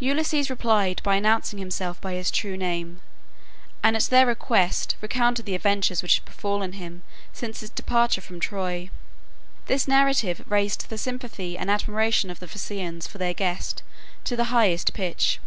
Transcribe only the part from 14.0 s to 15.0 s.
to the highest